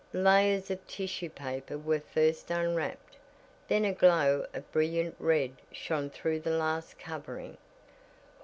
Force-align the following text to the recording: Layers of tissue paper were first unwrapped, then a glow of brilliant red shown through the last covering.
Layers 0.13 0.71
of 0.71 0.87
tissue 0.87 1.29
paper 1.29 1.77
were 1.77 1.99
first 1.99 2.49
unwrapped, 2.49 3.17
then 3.67 3.85
a 3.85 3.93
glow 3.93 4.47
of 4.51 4.71
brilliant 4.71 5.15
red 5.19 5.51
shown 5.71 6.09
through 6.09 6.39
the 6.39 6.49
last 6.57 6.97
covering. 6.97 7.55